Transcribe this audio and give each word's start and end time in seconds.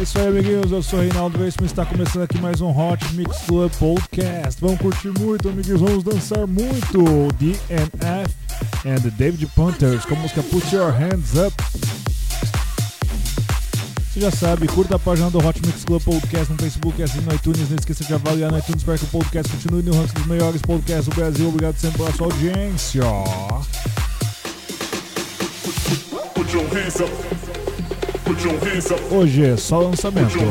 É 0.00 0.02
isso 0.02 0.18
aí, 0.18 0.28
amiguinhos. 0.28 0.72
Eu 0.72 0.82
sou 0.82 0.98
Reinaldo 0.98 1.36
Veríssimo. 1.36 1.66
Está 1.66 1.84
começando 1.84 2.22
aqui 2.22 2.38
mais 2.38 2.62
um 2.62 2.70
Hot 2.70 3.04
Mix 3.12 3.36
Club 3.46 3.70
Podcast. 3.72 4.58
Vamos 4.58 4.80
curtir 4.80 5.10
muito, 5.20 5.46
amiguinhos. 5.46 5.78
Vamos 5.78 6.02
dançar 6.02 6.46
muito. 6.46 7.28
DNF 7.38 8.34
and 8.86 9.02
the 9.02 9.10
David 9.10 9.46
Panthers 9.54 10.06
com 10.06 10.14
a 10.14 10.18
música 10.20 10.42
Put 10.44 10.74
Your 10.74 10.90
Hands 10.90 11.34
Up. 11.34 11.54
Você 14.08 14.20
já 14.20 14.30
sabe, 14.30 14.66
curta 14.68 14.96
a 14.96 14.98
página 14.98 15.28
do 15.28 15.36
Hot 15.46 15.60
Mix 15.66 15.84
Club 15.84 16.02
Podcast 16.02 16.50
no 16.50 16.58
Facebook 16.58 16.98
e 16.98 17.04
assine 17.04 17.26
no 17.26 17.34
iTunes. 17.34 17.68
Não 17.68 17.76
esqueça 17.76 18.02
de 18.02 18.14
avaliar 18.14 18.50
no 18.50 18.58
iTunes 18.58 18.82
para 18.82 18.96
que 18.96 19.04
o 19.04 19.08
podcast 19.08 19.52
continue 19.52 19.82
no 19.82 19.92
ranking 19.92 20.14
dos 20.14 20.26
melhores 20.26 20.62
podcasts 20.62 21.08
do 21.08 21.14
Brasil. 21.14 21.46
Obrigado 21.46 21.76
sempre 21.76 21.98
pela 21.98 22.12
sua 22.12 22.24
audiência. 22.24 23.02
Put 26.34 26.54
your 26.54 26.66
hands 26.72 27.00
up. 27.00 27.49
Hoje 29.10 29.44
é 29.44 29.56
só 29.56 29.80
lançamento. 29.80 30.38
Ó. 30.38 30.50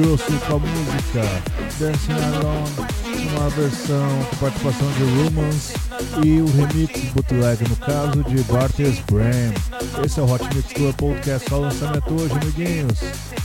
Axel 0.00 0.14
Engrosso 0.14 0.24
com 0.46 0.54
a 0.54 0.58
música 0.58 1.42
Dancing 1.78 2.12
Alone, 2.12 3.30
uma 3.36 3.50
versão 3.50 4.24
com 4.30 4.36
participação 4.36 4.88
de 4.92 5.02
Rumans 5.04 5.72
e 6.24 6.40
o 6.40 6.46
remix 6.46 7.00
bootleg, 7.12 7.68
no 7.68 7.76
caso 7.76 8.24
de 8.24 8.42
Bartes 8.44 8.98
Bram. 9.10 9.52
Esse 10.04 10.20
é 10.20 10.22
o 10.22 10.30
Hot 10.30 10.42
Mix 10.54 10.72
Club 10.72 10.94
Podcast, 10.96 11.48
só 11.48 11.58
lançamento 11.58 12.14
hoje, 12.14 12.32
amiguinhos. 12.32 12.98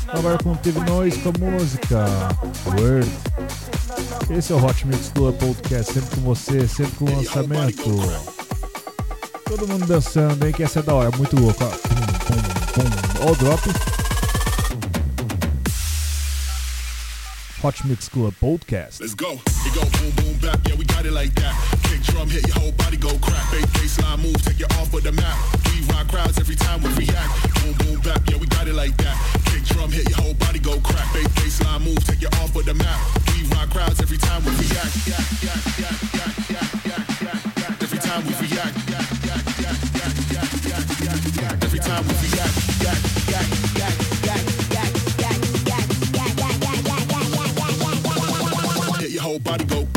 Agora 0.08 0.38
com 0.42 0.56
Teve 0.56 0.80
Noise 0.80 1.20
com 1.20 1.30
a 1.30 1.52
música 1.52 2.06
Word. 2.68 3.12
Esse 4.30 4.54
é 4.54 4.56
o 4.56 4.66
Hot 4.66 4.88
Mix 4.88 5.12
Club 5.14 5.36
Podcast, 5.38 5.94
sempre 5.94 6.16
com 6.16 6.22
você, 6.22 6.68
sempre 6.68 6.94
com 6.94 7.06
lançamento. 7.06 7.84
Todo 9.46 9.68
mundo 9.68 9.86
dançando, 9.86 10.46
hein? 10.46 10.54
Que 10.54 10.64
essa 10.64 10.80
é 10.80 10.84
da 10.84 10.94
hora, 10.94 11.12
muito 11.18 11.40
louco. 11.40 11.64
Ó, 11.64 11.68
pum, 11.68 11.96
pum, 12.26 12.82
pum. 12.82 13.28
Ó 13.28 13.32
o 13.32 13.36
drop. 13.36 13.95
Hot 17.66 17.84
Mix 17.90 18.08
Club 18.08 18.32
Podcast. 18.38 19.02
Let's 19.02 19.16
go. 19.16 19.42
It 19.42 19.74
go 19.74 19.82
boom 19.98 20.14
boom 20.22 20.38
bap, 20.38 20.62
yeah 20.70 20.76
we 20.78 20.86
got 20.86 21.04
it 21.04 21.14
like 21.14 21.34
that. 21.34 21.58
Kick 21.90 22.04
drum 22.04 22.30
hit 22.30 22.46
your 22.46 22.62
whole 22.62 22.72
body 22.74 22.96
go 22.96 23.10
crack. 23.18 23.42
Move, 24.22 24.38
take 24.46 24.60
you 24.60 24.70
off 24.78 24.94
of 24.94 25.02
the 25.02 25.12
map. 25.12 25.34
We 25.74 25.82
rock 25.90 26.08
crowds 26.08 26.38
every 26.38 26.54
time 26.54 26.84
we 26.84 26.94
react. 26.94 27.26
Boom 27.58 27.74
boom 27.82 28.00
bap, 28.06 28.22
yeah 28.30 28.38
we 28.38 28.46
got 28.46 28.68
it 28.68 28.76
like 28.76 28.96
that. 28.98 29.18
Kick 29.50 29.66
drum 29.66 29.90
hit 29.90 30.08
your 30.10 30.22
whole 30.22 30.36
body 30.36 30.60
go 30.60 30.80
crack. 30.82 31.10
Move, 31.82 31.98
take 32.06 32.22
you 32.22 32.30
off 32.38 32.56
of 32.56 32.66
the 32.66 32.76
map. 32.76 33.02
We 33.34 33.50
rock 33.50 33.72
crowds 33.74 34.00
every 34.00 34.18
time 34.18 34.46
we 34.46 34.52
react. 34.62 34.94
Yeah, 35.10 35.18
yeah, 35.42 35.58
yeah, 35.82 35.90
yeah, 36.14 36.30
yeah, 36.54 37.02
yeah. 37.66 37.82
Every 37.82 37.98
time 37.98 38.22
we 38.30 38.34
react. 38.46 38.78
Yeah, 38.94 39.02
yeah, 39.26 39.42
yeah, 39.58 39.74
yeah, 39.98 40.14
yeah, 40.38 40.86
yeah, 41.02 41.18
yeah. 41.42 41.66
Every 41.66 41.82
time 41.82 42.06
we 42.06 42.14
react. 42.30 42.54
Yeah, 42.86 43.25
whole 49.26 49.40
body 49.40 49.66
go. 49.66 49.95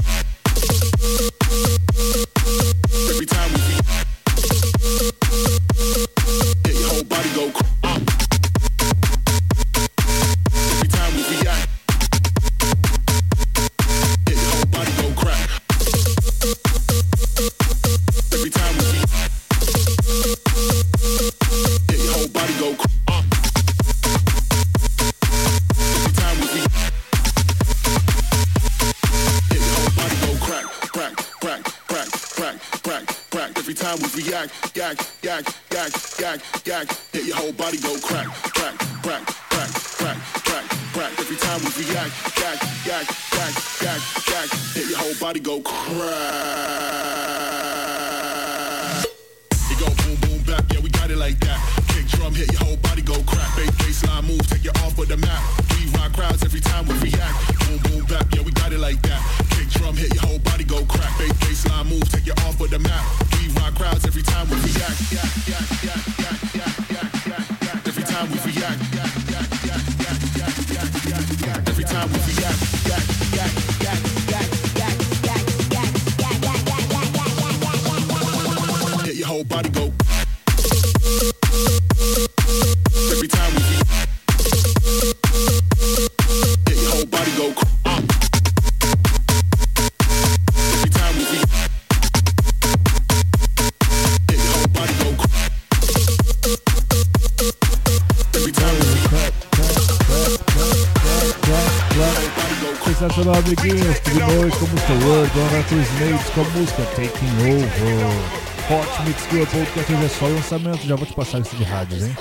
Sensacional, 102.98 103.36
amiguinhos. 103.36 104.00
Teve 104.00 104.18
Noise 104.18 104.58
com 104.58 104.66
a 104.66 104.68
música 104.70 104.92
Word, 105.06 105.32
Donato 105.32 105.74
Snakes 105.74 106.30
com 106.34 106.40
a 106.40 106.44
música 106.44 106.82
Taking 106.96 107.30
Over. 107.42 108.80
Hot 108.80 109.02
Mix 109.06 109.22
Club 109.28 109.46
Podcast 109.46 109.92
hoje 109.92 110.04
é 110.04 110.08
só 110.08 110.26
lançamento. 110.26 110.84
Já 110.84 110.96
vou 110.96 111.06
te 111.06 111.14
passar 111.14 111.40
isso 111.40 111.54
de 111.54 111.62
rádios, 111.62 112.02
hein? 112.02 112.16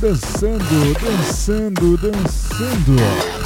Dançando, 0.00 0.94
dançando, 0.94 1.98
dançando. 1.98 3.37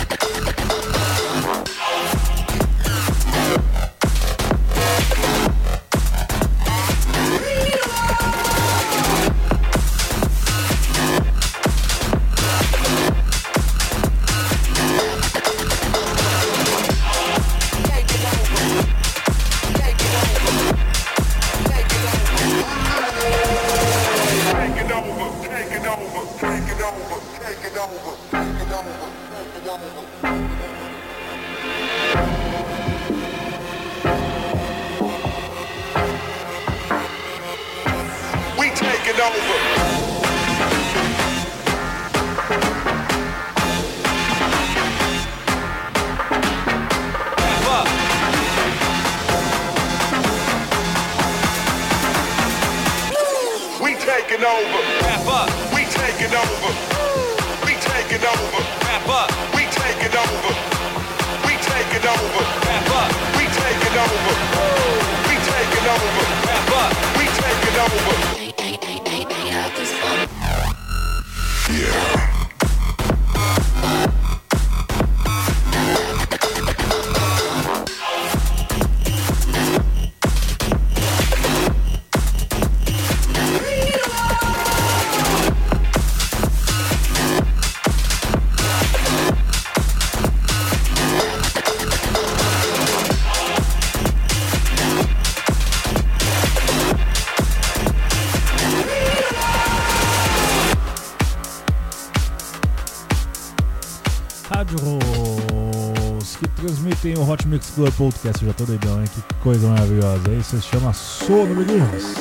Transmitem 107.23 107.29
o 107.29 107.31
Hot 107.31 107.49
Mix 107.49 107.71
Club 107.71 107.93
Podcast. 107.95 108.43
Eu 108.43 108.49
já 108.49 108.55
tô 108.55 108.65
doidão, 108.65 109.01
hein? 109.01 109.09
Que 109.15 109.35
coisa 109.37 109.69
maravilhosa. 109.69 110.31
Isso 110.33 110.61
se 110.61 110.69
chama 110.69 110.93
Sono, 110.93 111.53
amiguinhos. 111.53 112.15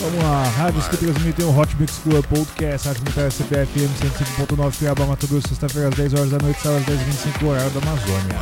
Vamos 0.00 0.22
lá, 0.22 0.42
rádios 0.58 0.88
que 0.88 0.96
transmitem 0.96 1.46
o 1.46 1.56
Hot 1.56 1.74
Mix 1.78 1.98
Club 1.98 2.24
Podcast, 2.26 2.88
Rádio 2.88 3.02
Comunitária 3.04 3.30
CPFM 3.30 3.88
105.9 4.48 4.78
Cuiabá, 4.78 5.06
Mato 5.06 5.26
Grosso, 5.28 5.48
sexta-feira 5.48 5.88
às 5.88 5.94
10 5.94 6.14
horas 6.14 6.30
da 6.30 6.38
noite, 6.38 6.60
sábado 6.60 6.80
às 6.80 6.86
10h25, 6.86 7.46
horário 7.46 7.70
da 7.70 7.80
Amazônia. 7.80 8.38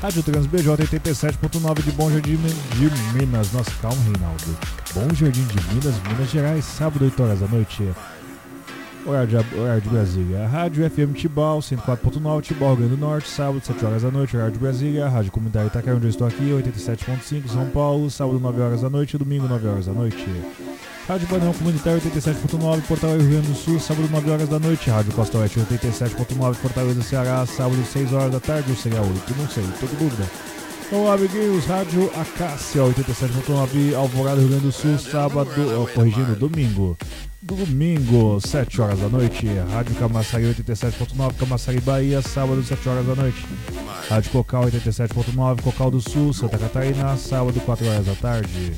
Rádio 0.00 0.22
Trans 0.22 0.46
BJ 0.46 0.84
87.9 0.84 1.82
de 1.82 1.92
Bom 1.92 2.10
Jardim 2.10 2.36
de 2.36 3.18
Minas. 3.18 3.52
Nossa, 3.52 3.70
calma, 3.82 4.02
Reinaldo. 4.02 4.58
Bom 4.94 5.14
Jardim 5.14 5.44
de 5.44 5.74
Minas, 5.74 5.94
Minas 6.08 6.30
Gerais, 6.30 6.64
sábado 6.64 7.04
8 7.04 7.22
horas 7.22 7.40
da 7.40 7.48
noite. 7.48 7.88
Horário 9.04 9.80
de, 9.80 9.88
Brasília. 9.88 10.46
Rádio 10.46 10.88
FM 10.88 11.12
Tibau, 11.14 11.58
104.9, 11.58 12.42
Tibau, 12.42 12.68
Rio 12.68 12.76
Grande 12.76 12.94
do 12.94 13.00
Norte, 13.00 13.28
sábado, 13.28 13.60
7 13.64 13.84
horas 13.84 14.02
da 14.02 14.10
noite, 14.10 14.36
horário 14.36 14.52
de 14.52 14.60
Brasília. 14.60 15.08
Rádio 15.08 15.32
Comunitária 15.32 15.66
Itaquera, 15.66 15.96
onde 15.96 16.06
eu 16.06 16.10
estou 16.10 16.26
aqui, 16.26 16.44
87.5, 16.44 17.48
São 17.48 17.66
Paulo, 17.70 18.08
sábado, 18.10 18.38
9 18.38 18.60
horas 18.60 18.82
da 18.82 18.88
noite, 18.88 19.18
domingo, 19.18 19.48
9 19.48 19.66
horas 19.66 19.86
da 19.86 19.92
noite. 19.92 20.24
Rádio 21.08 21.26
Banão 21.26 21.52
Comunitário 21.52 22.00
87.9, 22.00 22.80
Fortaleza, 22.82 23.22
Rio 23.22 23.30
Grande 23.30 23.48
do 23.48 23.54
Sul, 23.54 23.80
sábado, 23.80 24.08
9 24.08 24.30
horas 24.30 24.48
da 24.48 24.58
noite. 24.60 24.88
Rádio 24.88 25.12
Costa 25.12 25.38
Oeste 25.38 25.58
87.9, 25.58 26.54
Fortaleza, 26.54 27.02
Ceará, 27.02 27.44
sábado, 27.44 27.84
6 27.84 28.12
horas 28.12 28.30
da 28.30 28.40
tarde, 28.40 28.70
ou 28.70 28.76
seria 28.76 29.00
8, 29.00 29.34
não 29.36 29.48
sei, 29.48 29.64
tô 29.80 29.86
com 29.88 29.96
dúvida. 29.96 30.24
Olá, 30.92 31.14
amiguinhos, 31.14 31.64
Rádio 31.66 32.08
Acácia 32.14 32.82
87.9, 32.82 33.94
Alvorada, 33.96 34.40
Rio 34.40 34.50
Grande 34.50 34.66
do 34.66 34.72
Sul, 34.72 34.96
sábado, 34.96 35.50
corrigindo, 35.92 36.36
domingo. 36.36 36.96
Domingo, 37.44 38.40
7 38.40 38.80
horas 38.80 39.00
da 39.00 39.08
noite, 39.08 39.48
Rádio 39.72 39.96
Camaçari 39.96 40.44
87.9, 40.44 41.34
Camaçari, 41.34 41.80
Bahia, 41.80 42.22
sábado, 42.22 42.62
7 42.62 42.88
horas 42.88 43.04
da 43.04 43.16
noite. 43.16 43.44
Rádio 44.08 44.30
Cocal 44.30 44.66
87.9, 44.66 45.60
Cocal 45.60 45.90
do 45.90 46.00
Sul, 46.00 46.32
Santa 46.32 46.56
Catarina, 46.56 47.16
sábado, 47.16 47.60
4 47.60 47.84
horas 47.88 48.06
da 48.06 48.14
tarde. 48.14 48.72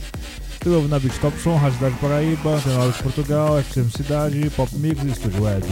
Estou 0.54 0.76
ouvindo 0.76 0.92
na 0.92 0.98
Beat 0.98 1.14
Top 1.20 1.38
Som, 1.42 1.56
Rádio 1.56 1.76
Cidade 1.76 1.96
Paraíba, 2.00 2.54
Antena 2.54 2.90
de 2.90 3.02
Portugal, 3.02 3.62
FM 3.62 3.94
Cidade, 3.94 4.50
Pop 4.56 4.74
Mix 4.76 5.02
e 5.02 5.08
Estúdio 5.10 5.42
Web. 5.42 5.66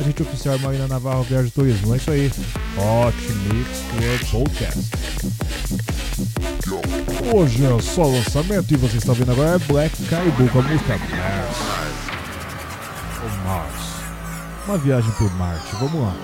A 0.00 0.02
gente 0.02 0.22
oficial 0.22 0.54
é 0.54 0.58
Marina 0.58 0.88
Navarro, 0.88 1.24
Viagem 1.24 1.48
de 1.48 1.52
Turismo. 1.52 1.92
É 1.92 1.98
isso 1.98 2.10
aí. 2.10 2.32
Hot 2.78 3.16
Mix 3.44 3.82
Club 3.90 4.30
Podcast. 4.30 4.80
Hoje 7.34 7.62
é 7.62 7.82
só 7.82 8.04
lançamento 8.04 8.72
e 8.72 8.76
você 8.78 8.96
está 8.96 9.12
vendo 9.12 9.32
agora 9.32 9.56
é 9.56 9.58
Black 9.70 10.02
Caribou 10.04 10.48
com 10.48 10.60
a 10.60 10.62
música. 10.62 10.98
Uma 14.66 14.76
viagem 14.76 15.10
por 15.12 15.32
Marte. 15.36 15.74
Vamos 15.76 16.02
lá. 16.02 16.14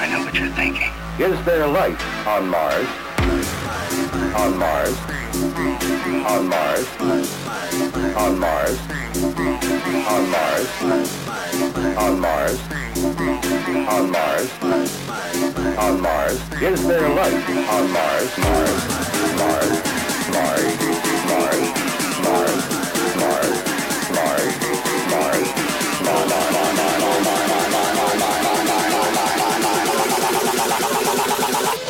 I 0.00 0.08
know 0.10 0.24
what 0.24 0.34
you're 0.34 0.48
thinking. 0.54 0.90
Is 1.18 1.44
there 1.44 1.66
life 1.66 2.00
on 2.28 2.48
Mars? 2.48 3.03
On 4.14 4.56
Mars? 4.56 4.96
On 5.34 6.46
Mars? 6.48 6.86
On 8.16 8.38
Mars? 8.38 8.78
On 10.06 10.30
Mars? 10.30 10.68
On 11.98 12.20
Mars? 12.20 12.58
On 13.88 14.10
Mars? 14.12 14.48
On 15.78 16.00
Mars? 16.00 16.38
Is 16.62 16.86
there 16.86 17.08
life 17.08 17.48
on 17.70 17.90
Mars? 17.90 18.38
Mars? 18.38 18.86
Mars? 19.34 19.82
Mars? 20.30 20.70
Mars? 21.26 21.50
Mars? 21.50 21.66
Mars? 22.22 22.54
Mars? 23.18 23.34
Mars? 23.34 23.58
Mars? 24.14 24.54
Mars, 25.10 25.24
Mars. 25.24 25.64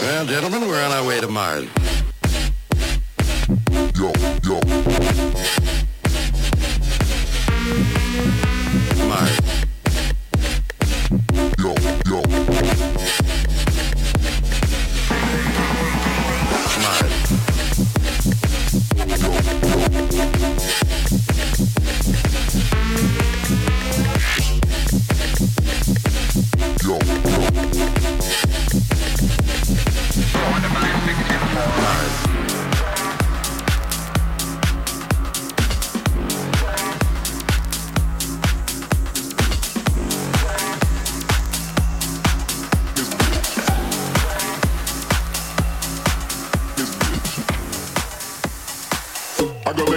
Well, 0.01 0.25
gentlemen, 0.25 0.63
we're 0.67 0.83
on 0.83 0.91
our 0.91 1.07
way 1.07 1.21
to 1.21 1.29
Mars. 1.29 1.69
Yo, 3.97 4.11
yo, 4.43 4.59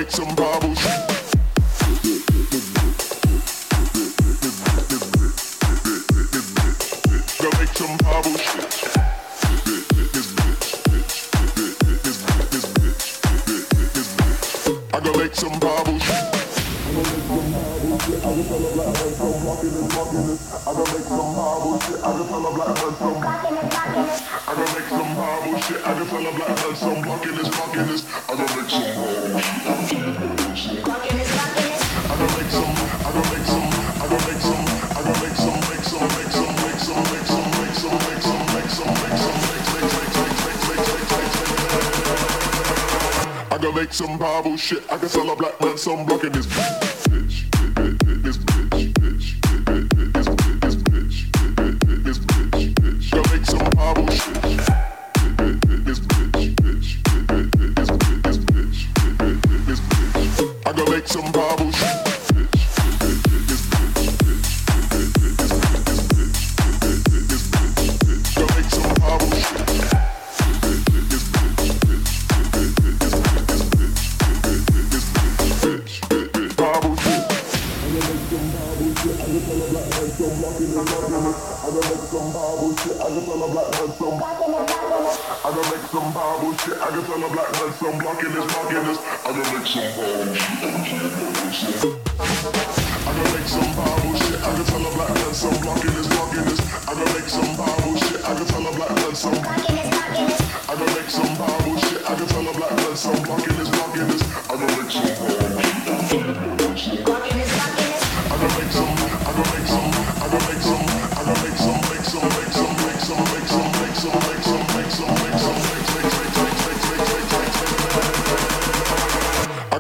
some 0.10 0.36
bubbles. 0.36 0.77
Tell 87.58 87.66
a 87.66 87.74
black 87.74 87.74
man 87.74 87.74
some. 87.74 87.98
Blocking 87.98 88.32
this, 88.32 88.54
blocking 88.54 88.84
this. 88.86 89.00
I'ma 89.26 89.42
make 89.54 89.66
some 89.68 89.90
Bible 89.98 91.52
shit. 91.52 91.86
I 92.98 93.12
gonna 93.14 93.34
make 93.34 93.48
some 93.48 93.72
Bible 93.76 94.16
shit. 94.16 94.38
I 94.38 94.54
can 94.54 94.66
tell 94.66 94.86
a 94.86 94.92
black 94.94 95.10
man 95.10 95.34
some. 95.34 95.58
Blocking 95.62 95.94
this, 95.94 96.08
blocking 96.08 96.46
this. 96.46 96.60
I'ma 96.88 97.06
make 97.14 97.30
some 97.30 97.56
Bible 97.58 97.96
shit. 97.98 98.22
I 98.24 98.36
can 98.36 98.46
tell 98.46 98.68
a 98.68 98.72
black 98.76 98.96
man 98.96 99.16
some. 99.16 99.40
I'ma 100.70 100.86
make 100.96 101.10
some 101.10 101.34
Bible 101.38 101.78
shit. 101.78 102.02
I 102.10 102.16
can 102.16 102.28
tell 102.28 102.48
a 102.48 102.54
black 102.54 102.76
man 102.76 102.96
some. 102.96 103.24
Blocking 103.24 103.38
blocking 103.38 103.47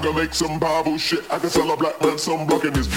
gonna 0.07 0.19
make 0.23 0.33
some 0.33 0.57
Bible 0.57 0.97
shit. 0.97 1.29
I 1.29 1.37
can 1.37 1.49
tell 1.49 1.69
a 1.69 1.75
black 1.75 2.01
man 2.01 2.17
some 2.17 2.47
blocking 2.47 2.71
this 2.71 2.87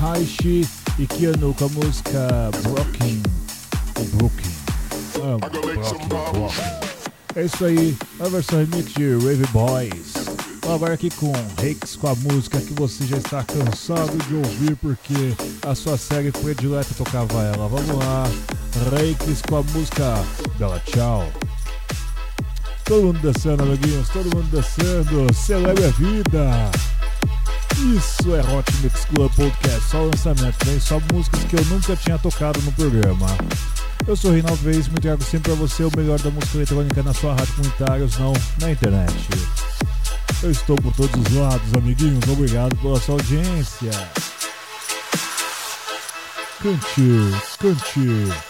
Raishi 0.00 0.66
e 0.98 1.06
Keanu 1.06 1.52
com 1.52 1.66
a 1.66 1.68
música 1.68 2.50
Brooklyn. 2.62 3.20
Broken, 4.16 4.50
Broken. 6.08 6.50
É 7.36 7.44
isso 7.44 7.64
aí, 7.66 7.94
a 8.18 8.28
versão 8.28 8.60
remix 8.60 8.94
de 8.94 9.12
Rave 9.18 9.46
Boys. 9.52 10.14
Vamos 10.62 10.76
agora 10.76 10.94
aqui 10.94 11.10
com 11.10 11.32
Rex 11.60 11.96
com 11.96 12.08
a 12.08 12.14
música 12.14 12.58
que 12.62 12.72
você 12.72 13.06
já 13.06 13.18
está 13.18 13.44
cansado 13.44 14.16
de 14.26 14.36
ouvir 14.36 14.74
porque 14.76 15.36
a 15.68 15.74
sua 15.74 15.98
série 15.98 16.32
predileta 16.32 16.94
tocava 16.94 17.42
ela. 17.42 17.68
Vamos 17.68 17.94
lá, 17.98 18.24
Rex 18.90 19.42
com 19.42 19.56
a 19.56 19.62
música 19.62 20.14
Bela 20.58 20.80
Tchau. 20.86 21.30
Todo 22.86 23.02
mundo 23.02 23.20
dançando, 23.20 23.64
amiguinhos, 23.64 24.08
todo 24.08 24.34
mundo 24.34 24.48
dançando, 24.50 25.34
celebre 25.34 25.84
a 25.84 25.90
vida. 25.90 26.70
Isso 27.80 28.34
é 28.34 28.40
Hot 28.40 28.70
Mix 28.82 29.06
Club 29.06 29.32
Podcast, 29.34 29.88
só 29.88 30.02
lançamento, 30.02 30.66
vem 30.66 30.78
só 30.78 31.00
músicas 31.12 31.42
que 31.44 31.56
eu 31.56 31.64
nunca 31.64 31.96
tinha 31.96 32.18
tocado 32.18 32.60
no 32.60 32.70
programa. 32.72 33.26
Eu 34.06 34.14
sou 34.14 34.32
Reinaldo 34.32 34.62
Reis, 34.68 34.86
me 34.88 35.00
trago 35.00 35.22
sempre 35.22 35.50
pra 35.50 35.60
você 35.60 35.84
o 35.84 35.90
melhor 35.96 36.18
da 36.20 36.30
música 36.30 36.58
eletrônica 36.58 37.02
na 37.02 37.14
sua 37.14 37.32
rádio 37.32 37.54
comunitários, 37.54 38.18
não 38.18 38.34
na 38.60 38.72
internet. 38.72 39.14
Eu 40.42 40.50
estou 40.50 40.76
por 40.76 40.92
todos 40.94 41.26
os 41.26 41.32
lados, 41.34 41.74
amiguinhos, 41.74 42.28
obrigado 42.28 42.76
pela 42.76 43.00
sua 43.00 43.14
audiência. 43.14 43.90
Cante, 46.60 47.56
cante. 47.58 48.49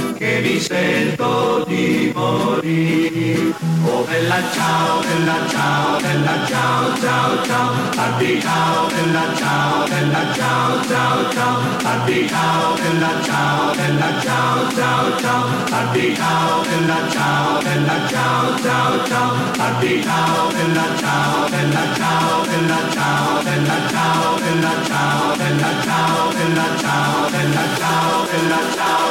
che 0.21 0.39
mi 0.43 0.59
sento 0.59 1.65
di 1.67 2.11
morire. 2.13 3.55
Oh 3.83 4.03
bella 4.03 4.39
ciao, 4.53 4.99
bella 5.01 5.37
ciao, 5.49 5.99
bella 5.99 6.45
ciao, 6.45 6.95
ciao, 7.01 7.43
ciao, 7.43 7.73
addi 7.95 8.39
ciao, 8.39 8.85
bella 8.85 9.33
ciao, 9.35 9.87
bella 9.87 10.23
ciao, 10.35 10.85
ciao, 10.85 11.31
ciao, 11.31 11.57
addi 11.91 12.27
ciao, 12.29 12.73
bella 12.75 13.13
ciao, 13.23 13.73
bella 13.73 14.09
ciao, 14.21 14.71
ciao, 14.75 15.17
ciao, 15.17 15.43
addi 15.79 16.15
ciao, 16.15 16.61
bella 16.69 16.99
ciao, 17.09 17.61
bella 17.63 17.97
ciao, 18.07 18.57
ciao, 18.61 19.05
ciao, 19.07 19.35
addi 19.57 20.03
ciao, 20.03 20.51
bella 20.51 20.87
ciao, 21.01 21.49
bella 21.49 21.85
ciao, 21.97 22.45
bella 22.45 22.79
ciao, 22.93 23.41
bella 23.41 23.81
ciao, 23.89 24.21
bella 24.21 24.75
ciao, 24.77 24.85
bella 24.85 24.85
ciao, 24.85 25.35
bella 25.41 25.73
ciao, 25.81 26.29
bella 26.29 26.77
ciao, 26.77 27.29
bella 27.31 27.65
ciao, 27.75 28.25
bella 28.29 28.61
ciao. 28.75 29.10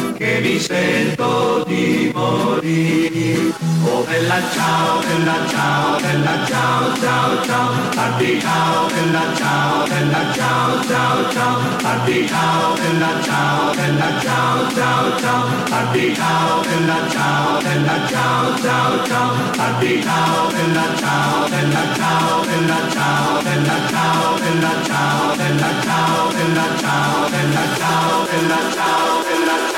che 0.21 0.39
mi 0.39 0.59
sento 0.59 1.63
di 1.65 2.11
morire. 2.13 3.51
Oh 3.83 4.03
bella 4.03 4.39
ciao, 4.53 4.99
bella 4.99 5.37
ciao, 5.47 5.99
bella 5.99 6.45
ciao, 6.45 6.95
ciao, 7.01 7.43
ciao, 7.43 7.89
parti 7.95 8.39
ciao, 8.39 8.85
bella 8.85 9.33
ciao, 9.33 9.87
bella 9.87 10.31
ciao, 10.31 10.83
ciao, 10.85 11.31
ciao, 11.31 11.57
parti 11.81 12.27
ciao, 12.27 12.73
bella 12.75 13.21
ciao, 13.23 13.73
bella 13.73 14.09
ciao, 14.21 14.71
ciao, 14.75 15.17
ciao, 15.17 15.47
parti 15.67 16.13
ciao, 16.13 16.61
bella 16.61 16.99
ciao, 17.09 17.61
bella 17.61 18.07
ciao, 18.07 18.57
ciao, 18.61 19.03
ciao, 19.07 19.29
parti 19.57 20.03
ciao, 20.03 20.51
bella 20.51 20.87
ciao, 21.01 21.49
bella 21.49 21.83
ciao, 21.97 22.41
bella 22.45 22.79
ciao, 22.93 23.41
bella 23.41 23.79
ciao, 23.89 24.21
bella 24.21 24.75
ciao, 24.77 25.35
bella 25.35 25.65
ciao, 25.81 26.31
bella 26.37 26.37
ciao, 26.37 26.37
bella 26.37 26.67
ciao, 26.77 27.29
bella 27.31 27.65
ciao, 27.75 28.25
bella 28.29 28.59
ciao. 28.75 29.70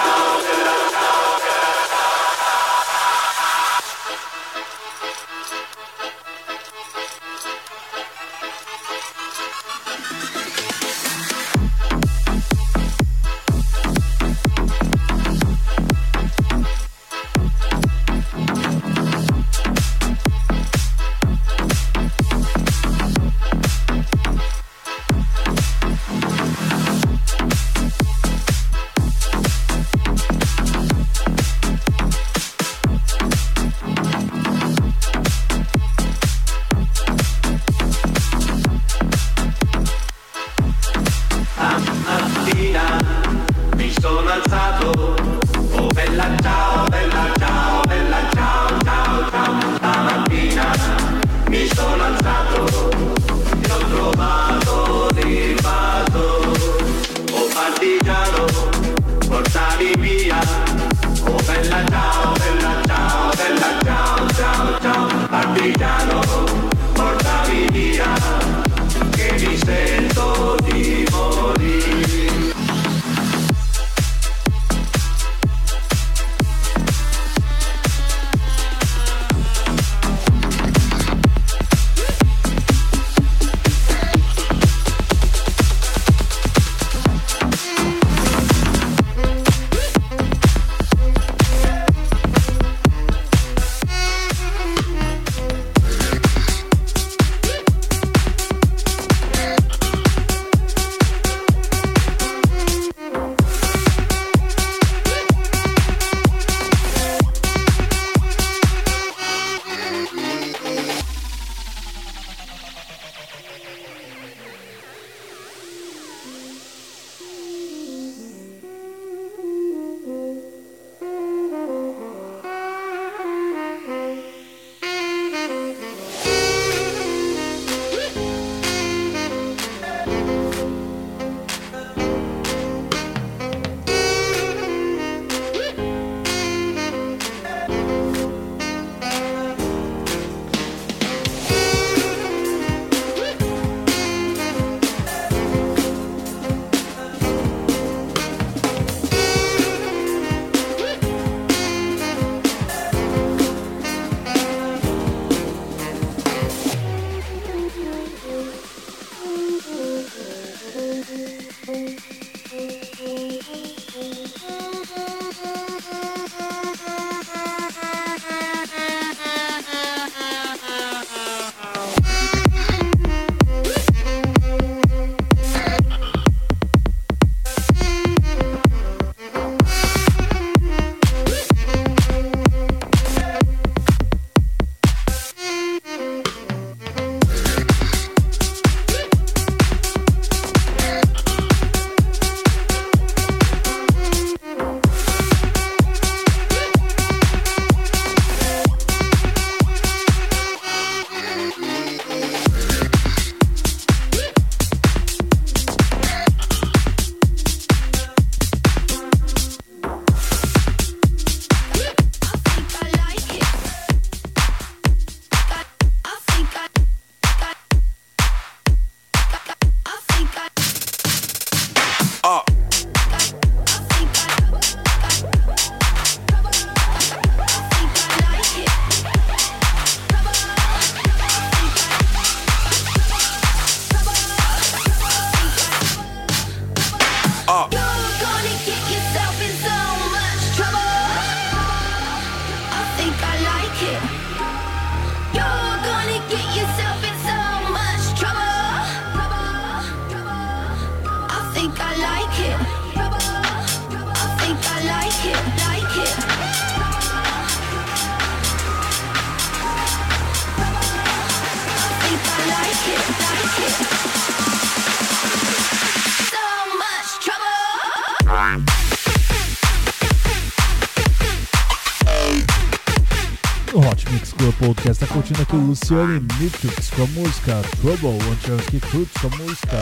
Podcast. 274.65 275.05
Tá 275.05 275.13
curtindo 275.13 275.41
aqui 275.41 275.55
o 275.57 275.59
Luciane 275.59 276.25
Nitrix 276.39 276.89
com 276.91 277.03
a 277.03 277.07
música 277.07 277.61
Trouble, 277.81 278.17
Antiansky 278.31 278.79
Cruz 278.79 279.09
com 279.19 279.27
a 279.27 279.37
música 279.37 279.77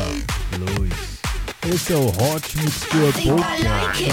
Blues. 0.57 0.93
Esse 1.71 1.93
é 1.93 1.95
o 1.95 2.07
Hot 2.07 2.57
Mix 2.57 2.83
Club 2.85 3.13
Podcast. 3.13 4.03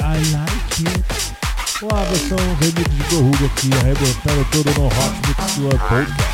I 0.00 0.16
like 0.32 0.88
it. 0.88 1.34
Uma 1.82 2.04
versão 2.04 2.38
remix 2.58 2.96
de 2.96 3.14
Gorruga 3.14 3.46
aqui, 3.46 3.70
arrebentando 3.74 4.46
tudo 4.50 4.80
no 4.80 4.86
Hot 4.86 5.28
Mix 5.28 5.54
Club 5.54 5.78
Podcast. 5.78 6.27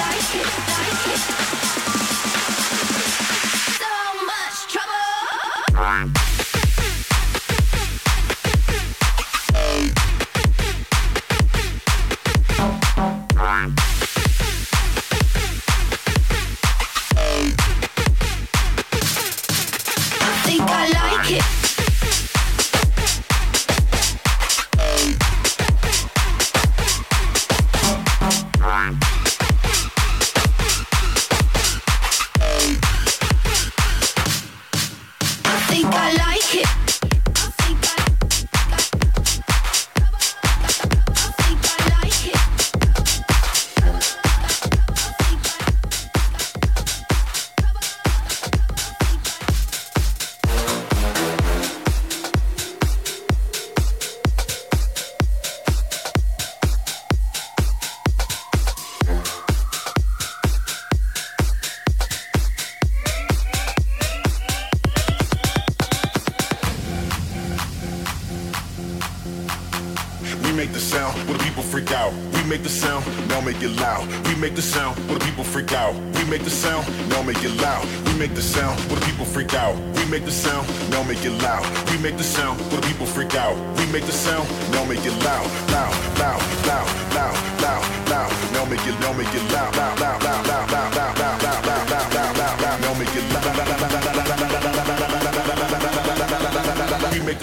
nice, 0.00 0.34
nice, 0.34 1.28
nice. 1.28 1.49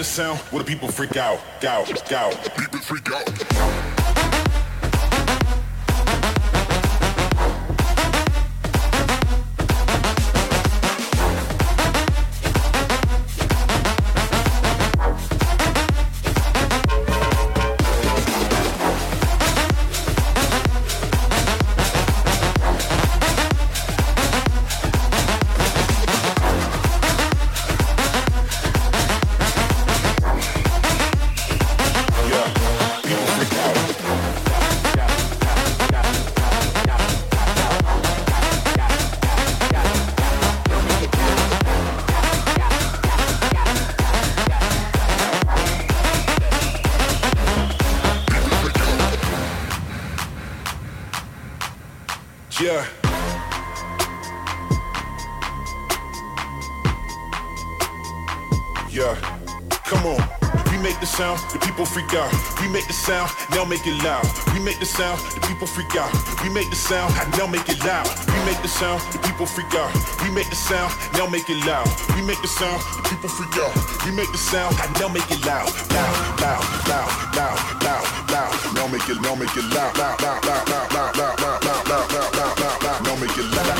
Sound 0.08 0.38
where 0.50 0.62
the 0.62 0.68
people 0.68 0.88
freak 0.88 1.16
out, 1.16 1.38
out, 1.64 2.12
out. 2.12 2.56
People 2.56 2.80
freak 2.80 3.12
out. 3.12 3.97
Now 63.50 63.64
make 63.64 63.86
it 63.86 63.96
loud. 64.04 64.24
We 64.52 64.60
make 64.60 64.78
the 64.78 64.86
sound, 64.86 65.20
the 65.34 65.40
people 65.46 65.66
freak 65.66 65.94
out. 65.96 66.12
We 66.42 66.48
make 66.50 66.70
the 66.70 66.76
sound, 66.76 67.14
now 67.38 67.46
make 67.46 67.68
it 67.68 67.78
loud. 67.84 68.06
We 68.28 68.44
make 68.44 68.60
the 68.62 68.68
sound, 68.68 69.00
the 69.12 69.18
people 69.18 69.46
freak 69.46 69.74
out. 69.74 69.92
We 70.22 70.30
make 70.30 70.48
the 70.50 70.56
sound, 70.56 70.92
now 71.14 71.26
make 71.26 71.48
it 71.48 71.64
loud. 71.64 71.88
We 72.14 72.22
make 72.22 72.40
the 72.42 72.48
sound, 72.48 72.82
the 72.96 73.02
people 73.08 73.28
freak 73.28 73.56
out. 73.56 73.74
We 74.04 74.12
make 74.12 74.30
the 74.32 74.38
sound, 74.38 74.76
now 75.00 75.08
make 75.08 75.30
it 75.30 75.44
loud. 75.46 75.72
Loud, 75.90 76.40
loud, 76.40 76.64
loud, 76.88 77.10
loud, 77.36 77.58
loud, 77.84 78.04
loud. 78.30 78.52
Now 78.74 78.86
make 78.88 79.08
it, 79.08 79.20
now 79.20 79.34
make 79.34 79.56
it 79.56 79.64
loud. 79.74 79.96
Loud, 79.98 80.20
loud, 80.22 80.44
loud, 80.44 80.68
loud, 80.68 80.92
loud, 80.92 81.16
loud, 81.16 81.40
loud, 81.40 81.64
loud, 81.64 81.88
loud, 81.88 82.12
loud, 82.12 82.34
loud, 82.36 82.60
loud, 82.60 82.82
loud. 82.84 83.00
Now 83.04 83.16
make 83.16 83.36
it 83.36 83.46
loud. 83.56 83.78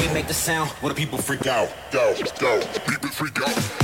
We 0.00 0.08
make 0.14 0.28
the 0.28 0.34
sound 0.34 0.70
where 0.80 0.92
the 0.92 0.96
people 0.96 1.18
freak 1.18 1.46
out. 1.46 1.68
Go, 1.90 2.14
go, 2.40 2.60
people 2.86 3.10
freak 3.10 3.40
out. 3.42 3.83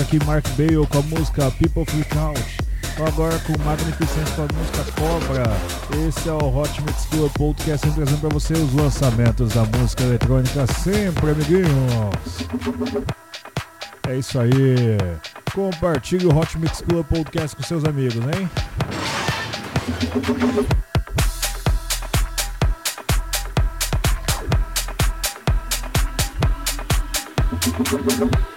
Aqui 0.00 0.18
Mark 0.24 0.46
Bale 0.56 0.86
com 0.88 0.98
a 0.98 1.02
música 1.02 1.50
People 1.52 1.84
Freak 1.84 2.18
Out. 2.18 2.40
Agora 3.06 3.38
com 3.40 3.52
Magnificence 3.64 4.32
com 4.32 4.42
a 4.42 4.48
música 4.52 4.84
Cobra. 4.98 5.44
Esse 6.06 6.28
é 6.28 6.32
o 6.32 6.56
Hot 6.56 6.82
Mix 6.82 7.06
Club 7.06 7.30
Podcast, 7.32 7.86
sempre 7.86 8.02
trazendo 8.02 8.20
pra 8.20 8.28
você 8.30 8.52
os 8.54 8.74
lançamentos 8.74 9.54
da 9.54 9.64
música 9.64 10.02
eletrônica, 10.02 10.66
sempre, 10.66 11.30
amiguinhos. 11.30 11.68
É 14.08 14.16
isso 14.16 14.38
aí. 14.38 14.96
Compartilhe 15.54 16.26
o 16.26 16.36
Hot 16.36 16.58
Mix 16.58 16.80
Club 16.80 17.06
Podcast 17.06 17.56
com 17.56 17.62
seus 17.62 17.84
amigos, 17.84 18.16
hein? 18.16 18.50
Everybody 27.94 28.53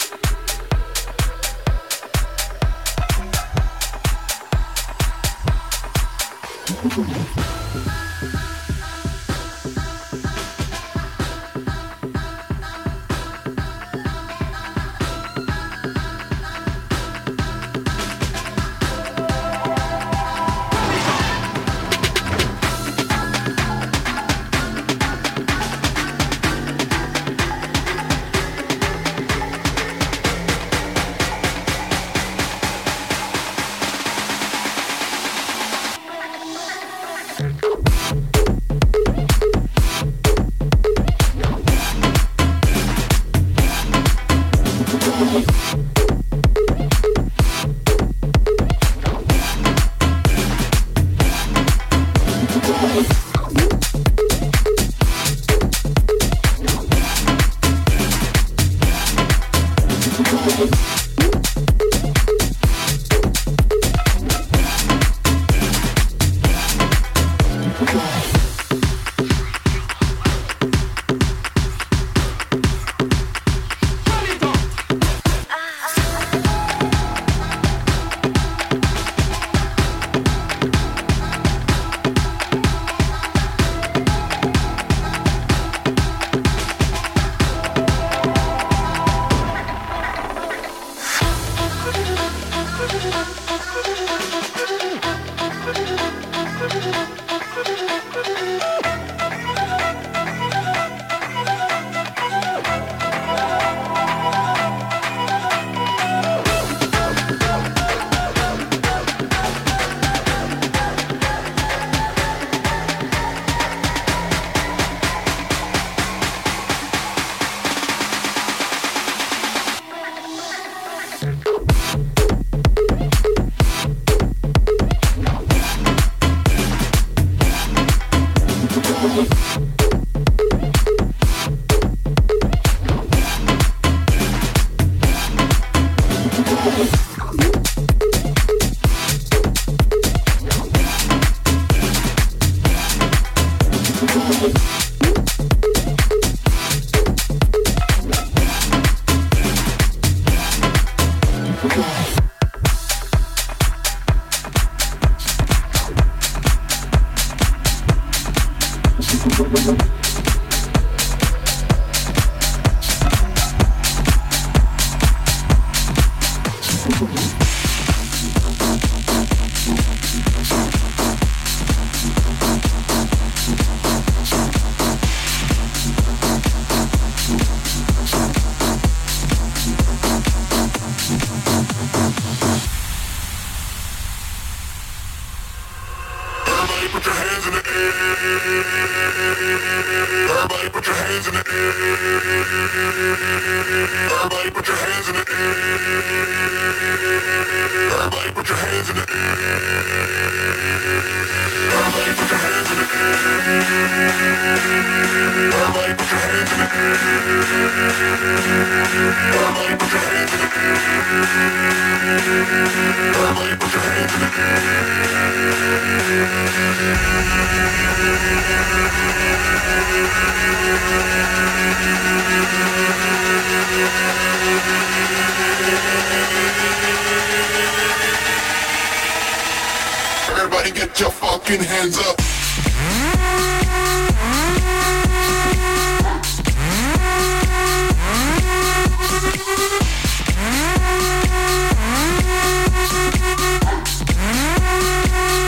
Everybody 230.29 230.71
get 230.71 230.99
your 230.99 231.09
fucking 231.09 231.63
hands 231.63 231.97
up. 231.97 232.19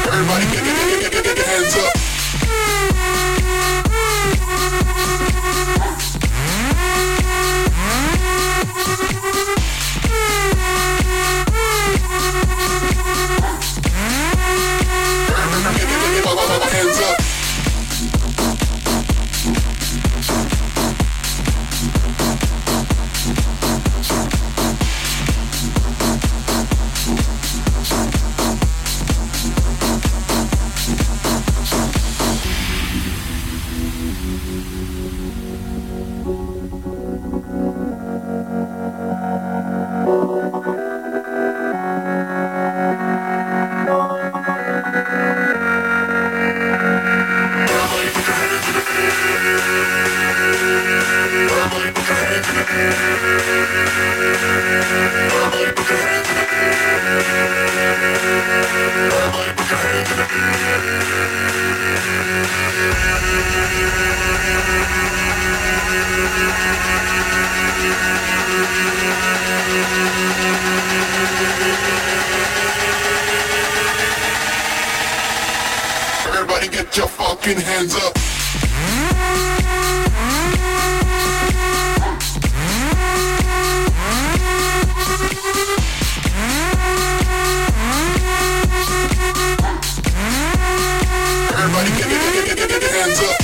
Everybody 0.08 0.46
get, 0.46 0.64
get, 0.64 0.76
get, 0.76 1.02
get, 1.02 1.12
get, 1.12 1.24
get 1.24 1.38
your 1.38 1.46
hands 1.46 1.76
up. 1.78 1.99
Fucking 77.08 77.58
hands 77.58 77.96
up. 77.96 78.14
Everybody 91.58 91.90
get, 91.90 92.10
get, 92.10 92.34
get, 92.34 92.46
get, 92.46 92.58
get, 92.58 92.70
get 92.70 92.82
your 92.82 92.92
hands 92.92 93.20
up. 93.22 93.39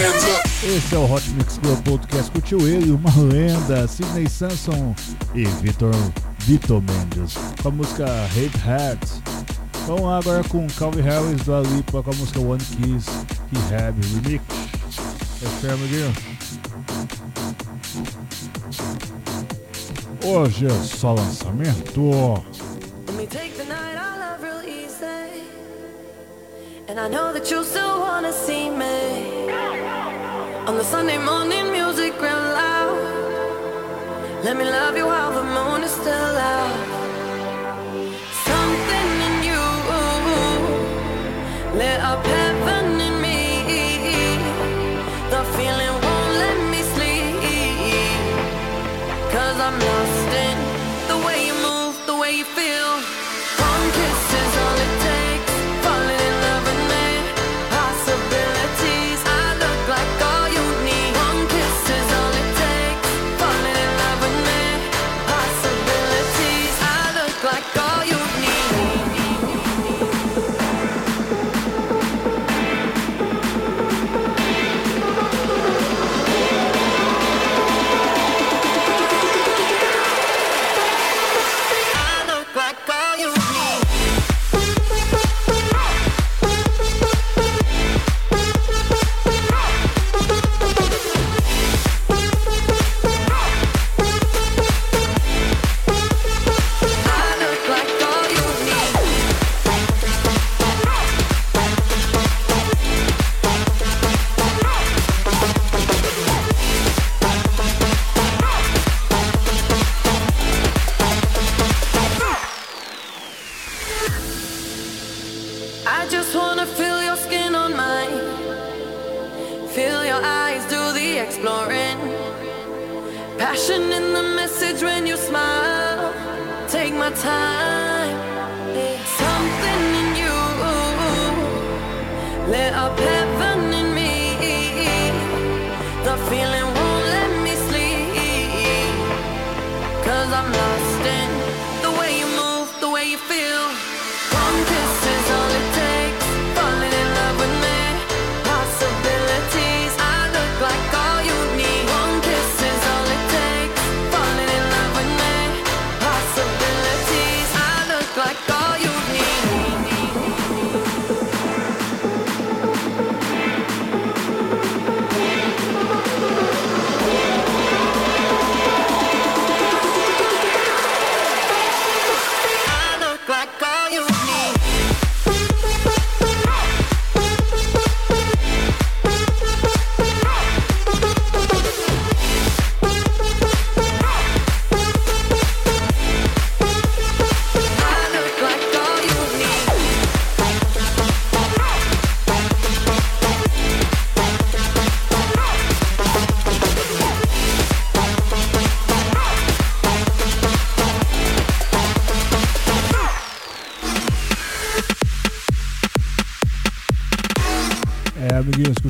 Esse 0.00 0.94
é 0.94 0.98
o 0.98 1.12
Hot 1.12 1.28
Mix 1.32 1.58
Club 1.58 1.82
Podcast. 1.82 2.30
Curtiu 2.30 2.66
ele, 2.66 2.90
uma 2.90 3.10
lenda, 3.16 3.86
Sidney 3.86 4.30
Sanson 4.30 4.94
e 5.34 5.44
Vitor 5.44 5.94
Vitor 6.38 6.80
Mendes 6.80 7.34
com 7.62 7.68
a 7.68 7.70
música 7.70 8.06
Hate 8.06 8.50
Hats. 8.66 9.20
Vamos 9.86 10.04
lá 10.04 10.18
agora 10.18 10.42
com 10.44 10.66
Calvin 10.78 11.02
Harris 11.02 11.42
do 11.42 11.54
Alipa 11.54 12.02
com 12.02 12.10
a 12.10 12.14
música 12.14 12.40
One 12.40 12.58
Kiss 12.58 13.10
Rehab 13.68 13.94
Remix. 14.00 14.42
É 15.42 15.46
fé, 15.60 15.72
amiguinho? 15.72 16.12
Hoje 20.24 20.66
é 20.66 20.82
só 20.82 21.12
lançamento. 21.12 22.00
Let 23.06 23.16
me 23.16 23.26
take 23.26 23.52
the 23.56 23.64
night 23.64 23.98
I 23.98 24.18
love 24.18 24.42
real 24.42 24.62
easy. 24.64 25.44
And 26.88 26.98
I 26.98 27.08
know 27.08 27.34
that 27.34 27.50
you 27.50 27.62
still 27.64 28.00
wanna 28.00 28.32
see 28.32 28.70
me. 28.70 29.39
On 30.70 30.76
the 30.76 30.84
Sunday 30.84 31.18
morning 31.18 31.72
music 31.72 32.12
real 32.22 32.44
loud. 32.60 32.96
Let 34.44 34.56
me 34.56 34.62
love 34.62 34.96
you 34.96 35.04
while 35.04 35.32
the 35.32 35.42
moon 35.42 35.82
is 35.82 35.90
still 35.90 36.36
out. 36.54 36.76
Something 38.46 39.08
in 39.26 39.34
you 39.48 39.62
lit 41.76 42.00
up 42.10 42.24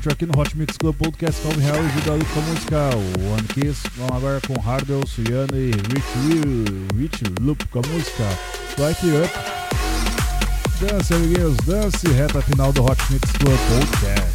curtiu 0.00 0.12
aqui 0.12 0.26
no 0.26 0.40
Hot 0.40 0.56
Mix 0.56 0.78
Club 0.78 0.96
Podcast 0.96 1.42
Calvin 1.42 1.60
Harris 1.60 1.94
e 1.94 2.08
Dali 2.08 2.24
com 2.24 2.40
a 2.40 2.42
música 2.44 2.90
One 3.34 3.48
Kiss. 3.48 3.82
Vamos 3.96 4.16
agora 4.16 4.40
com 4.46 4.58
Hardwell, 4.58 5.06
Suyana 5.06 5.54
e 5.54 5.72
Rich, 5.72 6.18
Will, 6.24 6.86
Rich 6.96 7.24
Loop 7.40 7.66
com 7.68 7.80
a 7.80 7.82
música 7.88 8.24
Light 8.78 8.98
Up. 9.04 9.30
Dance, 10.80 11.12
amiguinhos, 11.12 11.56
dance, 11.66 12.08
reta 12.08 12.40
final 12.40 12.72
do 12.72 12.82
Hot 12.82 13.00
Mix 13.10 13.30
Club 13.32 13.58
Podcast. 13.68 14.29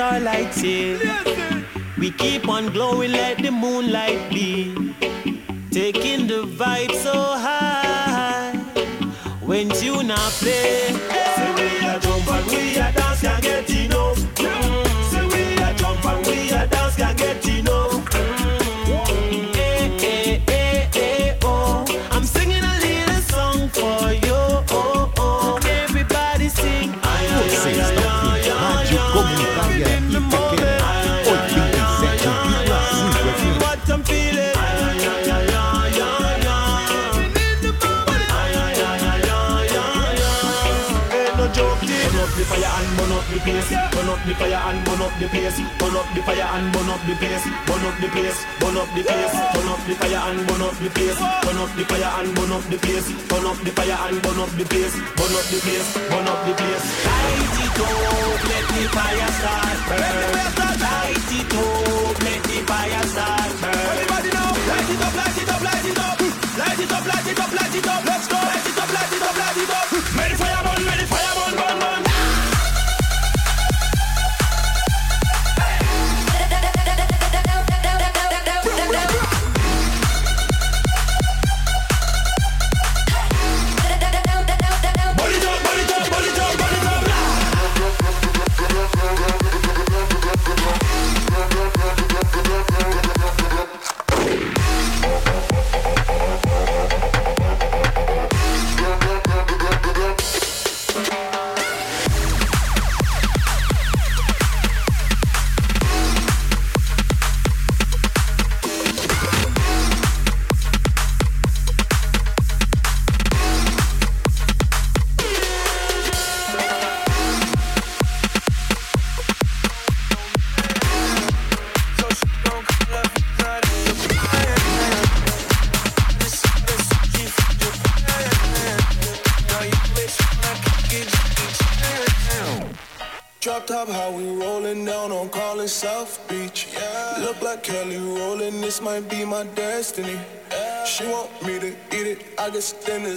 Are. 0.00 0.98
We 1.98 2.10
keep 2.10 2.48
on 2.48 2.72
glowing 2.72 3.12
let 3.12 3.38
the 3.38 3.50
moonlight 3.50 4.30
be. 4.30 4.94
Taking 5.70 6.26
the 6.26 6.44
vibe 6.44 6.94
so 6.94 7.12
high. 7.12 8.52
When 9.40 9.70
you 9.82 10.02
not 10.02 10.32
play, 10.40 11.25
the. 43.46 43.78
Burn 43.94 44.08
up 44.10 44.20
the 44.26 44.34
fire 44.34 44.60
and 44.68 44.84
burn 44.84 45.02
up 45.02 45.14
the 45.18 45.26
place. 45.28 45.58
Burn 45.78 45.96
up 45.96 46.08
the 46.14 46.22
fire 46.22 46.48
and 46.56 46.66
burn 46.72 46.90
up 46.90 47.00
the 47.06 47.14
place. 47.16 47.44
Burn 47.66 47.84
up 47.86 47.96
the 48.00 48.08
place. 48.08 48.38
Burn 48.58 48.76
up 48.76 48.88
the 48.94 49.02
place. 49.06 49.34
Burn 49.54 49.68
up 49.70 49.80
the 49.86 49.94
fire 49.94 50.20
and 50.30 50.40
burn 50.46 50.62
up 50.62 50.76
the 50.82 50.90
place. 50.90 51.18
Burn 51.18 51.58
up 51.62 51.70
the 51.76 51.84
fire 51.86 52.10
and 52.18 52.30
burn 52.34 52.52
up 52.52 52.64
the 52.66 52.78
place. 52.78 53.06
Burn 53.30 53.46
up 53.46 53.58
the 53.62 53.70
fire 53.70 53.98
and 54.08 54.18
burn 54.22 54.40
up 54.40 54.50
the 54.58 54.64
place. 54.66 54.94
Burn 55.14 55.34
up 55.38 55.46
the 55.52 55.58
place. 55.62 55.88
Burn 56.10 56.26
up 56.26 56.40
the 56.46 56.52
place. 56.58 56.84
Light 57.06 57.56
it 57.62 57.78
up, 57.78 58.40
let 58.50 58.66
the 58.74 58.82
fire 58.90 59.30
start 59.38 59.78
burn. 59.88 60.46
Light 60.76 61.32
it 61.38 61.54
up, 61.54 62.16
let 62.26 62.42
the 62.42 62.58
fire 62.66 63.04
start. 63.06 63.52
Everybody 63.62 64.30
now, 64.34 64.50
light 64.70 64.90
it 64.90 65.02
up, 65.06 65.14
light 65.14 65.38
it 65.38 65.50
up, 65.50 65.62
light 65.62 65.86
it 65.86 65.98
up. 65.98 66.18
Light 66.56 66.80
it 66.80 66.92
up, 66.92 67.04
light 67.06 67.26
it 67.26 67.40
up, 67.40 67.52
light 67.52 67.76
it 67.76 67.86
up. 67.86 68.04
Let's 68.04 68.26
go. 68.28 68.75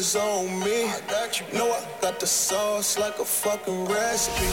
It's 0.10 0.16
on 0.16 0.60
me. 0.62 0.86
I 0.86 0.99
got 1.07 1.39
you. 1.39 1.45
Know 1.53 1.72
I 1.72 1.84
got 2.01 2.20
the 2.20 2.26
sauce 2.26 2.97
like 2.97 3.20
a 3.20 3.26
fucking 3.26 3.86
recipe. 3.86 4.49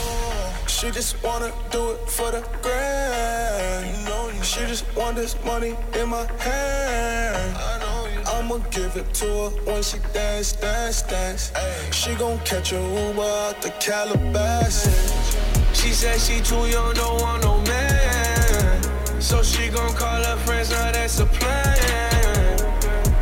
She 0.66 0.90
just 0.90 1.22
wanna 1.24 1.50
do 1.70 1.92
it 1.92 2.10
for 2.10 2.30
the 2.30 2.44
grand. 2.60 3.86
You 3.86 4.04
know, 4.04 4.42
she 4.42 4.60
just 4.66 4.84
want 4.94 5.16
this 5.16 5.34
money 5.46 5.74
in 5.94 6.10
my 6.10 6.26
hand. 6.44 7.56
I 7.56 7.78
know 7.78 8.00
you. 8.12 8.20
I'ma 8.34 8.58
give 8.70 8.96
it 8.96 9.14
to 9.14 9.26
her 9.26 9.50
when 9.64 9.82
she 9.82 9.98
dance, 10.12 10.52
dance, 10.52 11.00
dance. 11.02 11.52
She 11.90 12.14
gon' 12.16 12.38
catch 12.40 12.72
a 12.72 12.76
Uber 12.76 13.22
out 13.22 13.62
the 13.62 13.70
Calabasas. 13.80 15.38
She 15.72 15.90
said 15.92 16.20
she 16.20 16.42
too 16.42 16.66
young, 16.66 16.92
don't 16.92 17.20
want 17.22 17.42
no 17.44 17.62
man. 17.62 19.22
So 19.22 19.42
she 19.42 19.70
gon' 19.70 19.94
call 19.94 20.22
her 20.22 20.36
friends, 20.44 20.70
now 20.70 20.92
that's 20.92 21.18
a 21.20 21.26
plan. 21.26 21.76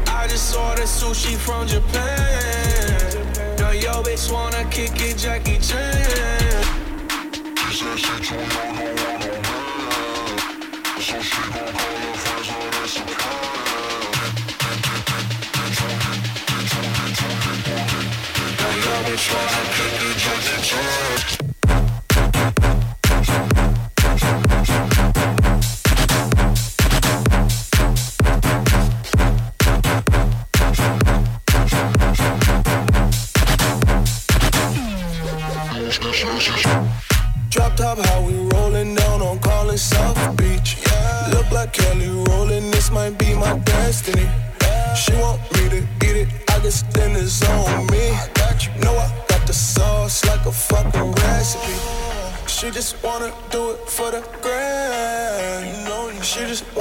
I 0.08 0.26
just 0.26 0.50
saw 0.50 0.70
ordered 0.70 0.86
sushi 0.86 1.36
from 1.36 1.68
Japan. 1.68 2.23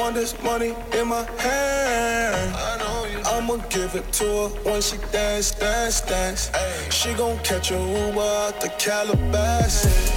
Want 0.04 0.16
this 0.16 0.36
money 0.44 0.76
in 1.00 1.08
my 1.08 1.24
hand. 1.40 2.54
I'ma 3.26 3.56
give 3.70 3.96
it 3.96 4.12
to 4.20 4.26
her 4.26 4.50
when 4.66 4.82
she 4.82 4.98
dance, 5.14 5.52
dance, 5.52 6.02
dance. 6.02 6.52
She 6.90 7.14
gon' 7.14 7.38
catch 7.40 7.72
a 7.72 7.76
Uber 7.76 8.20
out 8.20 8.60
the 8.60 8.68
Calabasas. 8.78 10.12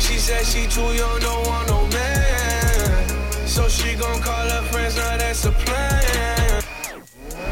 She 0.00 0.16
said 0.18 0.44
she 0.44 0.66
too 0.66 0.90
young, 1.00 1.20
don't 1.20 1.46
want 1.46 1.68
no 1.68 1.86
man. 1.96 3.46
So 3.46 3.68
she 3.68 3.94
gon' 3.94 4.20
call 4.20 4.48
her 4.48 4.62
friends, 4.72 4.96
now 4.96 5.16
that's 5.16 5.44
a 5.44 5.52
plan. 5.52 6.62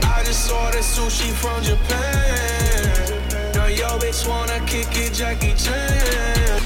I 0.02 0.24
just 0.24 0.46
saw 0.46 0.64
ordered 0.66 0.82
sushi 0.82 1.30
from 1.42 1.62
Japan. 1.62 3.52
Now 3.54 3.66
yo 3.66 3.86
bitch 4.02 4.26
wanna 4.28 4.58
kick 4.66 4.88
it, 5.04 5.12
Jackie 5.12 5.54
Chan. 5.54 6.58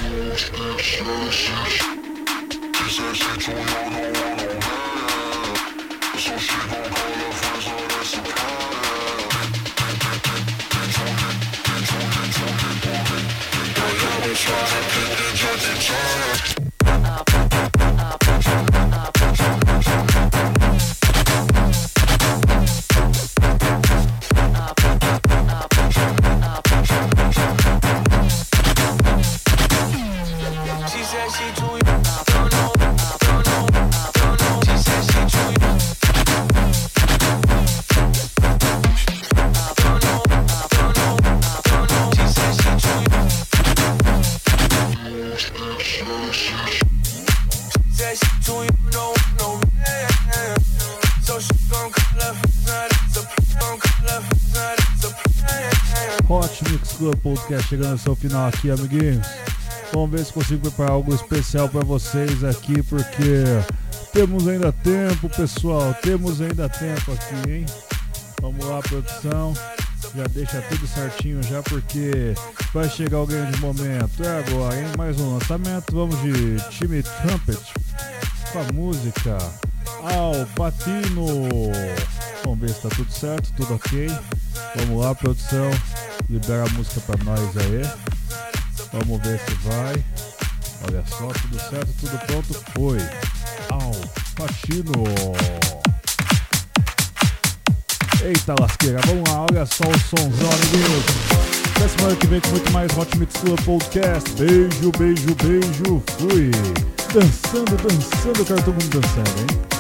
She 2.79 2.89
said 2.97 3.17
she 3.17 3.33
too 3.45 3.53
young, 3.53 4.12
Now 14.33 14.39
yo 14.39 14.45
bitch 14.45 15.91
wanna 15.91 16.39
kick 16.47 16.57
it, 16.57 16.62
Podcast 57.43 57.69
chegando 57.69 57.93
ao 57.93 57.99
seu 57.99 58.15
final 58.15 58.49
aqui, 58.49 58.71
amiguinhos. 58.71 59.27
Vamos 59.93 60.11
ver 60.11 60.25
se 60.25 60.33
consigo 60.33 60.61
preparar 60.63 60.93
algo 60.93 61.15
especial 61.15 61.69
para 61.69 61.85
vocês 61.85 62.45
aqui, 62.45 62.83
porque 62.85 63.45
temos 64.13 64.47
ainda 64.47 64.73
tempo, 64.73 65.29
pessoal. 65.29 65.95
Temos 66.03 66.41
ainda 66.41 66.69
tempo 66.69 67.13
aqui, 67.13 67.51
hein? 67.51 67.67
Vamos 68.41 68.65
lá, 68.65 68.81
produção. 68.81 69.55
Já 70.15 70.25
deixa 70.29 70.63
tudo 70.63 70.87
certinho 70.87 71.43
já, 71.43 71.63
porque 71.63 72.35
vai 72.73 72.89
chegar 72.89 73.21
o 73.21 73.27
grande 73.27 73.59
momento. 73.61 74.23
É 74.23 74.39
agora, 74.39 74.81
hein? 74.81 74.87
Mais 74.97 75.19
um 75.21 75.35
lançamento. 75.35 75.95
Vamos 75.95 76.21
de 76.23 76.57
time 76.71 77.03
Trumpet 77.03 77.61
com 78.53 78.59
a 78.61 78.73
música 78.73 79.39
Al 80.03 80.47
Patino. 80.55 81.27
Vamos 82.45 82.61
ver 82.61 82.71
se 82.71 82.83
tá 82.83 82.89
tudo 82.89 83.13
certo, 83.13 83.53
tudo 83.57 83.75
ok. 83.75 84.09
Vamos 84.77 85.05
lá, 85.05 85.15
produção. 85.15 85.71
Libera 86.29 86.65
a 86.65 86.69
música 86.71 87.01
pra 87.01 87.25
nós 87.25 87.41
aí. 87.57 87.83
Vamos 88.93 89.23
ver 89.23 89.39
se 89.41 89.55
vai. 89.67 90.05
Olha 90.89 91.05
só, 91.07 91.29
tudo 91.29 91.61
certo, 91.71 91.93
tudo 92.01 92.19
pronto. 92.27 92.55
Foi. 92.75 92.99
Al 93.71 93.93
Patino. 94.37 95.05
Eita 98.25 98.55
lasqueira, 98.61 99.01
vamos 99.07 99.29
lá, 99.29 99.47
olha 99.51 99.67
só 99.67 99.83
o 99.83 99.99
somzão, 99.99 100.51
amiguinhos. 100.53 101.05
Até 101.75 101.89
semana 101.89 102.17
que 102.17 102.27
vem 102.29 102.41
com 102.41 102.49
muito 102.51 102.71
mais 102.71 102.97
Hot 102.97 103.19
Mix 103.19 103.37
Club 103.39 103.61
Podcast. 103.63 104.31
Beijo, 104.35 104.93
beijo, 104.97 105.35
beijo. 105.43 106.03
Fui. 106.19 106.51
Dançando, 107.13 107.77
dançando, 107.77 108.45
quero 108.45 108.63
todo 108.63 108.75
mundo 108.75 109.01
dançando, 109.01 109.41
hein? 109.41 109.72